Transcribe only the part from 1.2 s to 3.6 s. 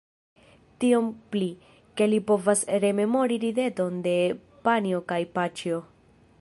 pli, ke li povas rememori